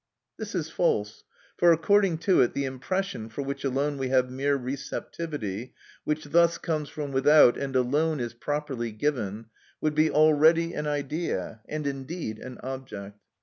This 0.39 0.55
is 0.55 0.67
false; 0.67 1.23
for 1.57 1.71
according 1.71 2.17
to 2.25 2.41
it 2.41 2.55
the 2.55 2.65
impression, 2.65 3.29
for 3.29 3.43
which 3.43 3.63
alone 3.63 3.99
we 3.99 4.07
have 4.07 4.31
mere 4.31 4.55
receptivity, 4.55 5.75
which 6.05 6.23
thus 6.31 6.57
comes 6.57 6.89
from 6.89 7.11
without 7.11 7.55
and 7.55 7.75
alone 7.75 8.19
is 8.19 8.33
properly 8.33 8.91
"given," 8.91 9.51
would 9.79 9.93
be 9.93 10.09
already 10.09 10.73
an 10.73 10.87
idea, 10.87 11.59
and 11.69 11.85
indeed 11.85 12.39
an 12.39 12.57
object. 12.63 13.19